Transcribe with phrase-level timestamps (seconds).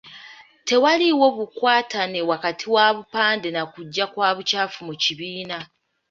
[0.67, 5.57] Tewaliiwo bukwatane wakati wa bupande na kujja kwa bucaafu mu kibiina.